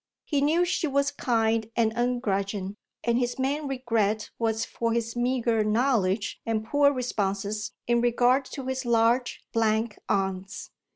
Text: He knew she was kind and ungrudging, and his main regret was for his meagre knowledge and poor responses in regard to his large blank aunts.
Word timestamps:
He 0.25 0.41
knew 0.41 0.65
she 0.65 0.87
was 0.87 1.11
kind 1.11 1.69
and 1.75 1.93
ungrudging, 1.95 2.75
and 3.03 3.19
his 3.19 3.37
main 3.37 3.67
regret 3.67 4.31
was 4.39 4.65
for 4.65 4.93
his 4.93 5.15
meagre 5.15 5.63
knowledge 5.63 6.41
and 6.43 6.65
poor 6.65 6.91
responses 6.91 7.73
in 7.85 8.01
regard 8.01 8.45
to 8.45 8.65
his 8.65 8.83
large 8.83 9.45
blank 9.53 9.99
aunts. 10.09 10.71